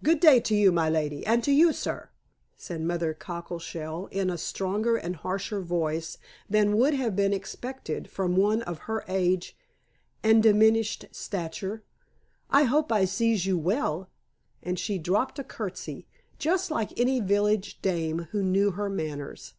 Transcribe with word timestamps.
"Good 0.00 0.20
day 0.20 0.38
to 0.38 0.54
you, 0.54 0.70
my 0.70 0.88
lady, 0.88 1.26
and 1.26 1.42
to 1.42 1.50
you, 1.50 1.72
sir," 1.72 2.10
said 2.56 2.80
Mother 2.82 3.12
Cockleshell 3.12 4.06
in 4.12 4.30
a 4.30 4.38
stronger 4.38 4.94
and 4.96 5.16
harsher 5.16 5.60
voice 5.60 6.18
than 6.48 6.76
would 6.76 6.94
have 6.94 7.16
been 7.16 7.32
expected 7.32 8.08
from 8.08 8.36
one 8.36 8.62
of 8.62 8.78
her 8.86 9.02
age 9.08 9.56
and 10.22 10.40
diminished 10.40 11.06
stature. 11.10 11.82
"I 12.48 12.62
hope 12.62 12.92
I 12.92 13.06
sees 13.06 13.44
you 13.44 13.58
well," 13.58 14.08
and 14.62 14.78
she 14.78 14.98
dropped 14.98 15.40
a 15.40 15.42
curtsey, 15.42 16.06
just 16.38 16.70
like 16.70 16.96
any 17.00 17.18
village 17.18 17.82
dame 17.82 18.28
who 18.30 18.44
knew 18.44 18.70
her 18.70 18.88
manners. 18.88 19.54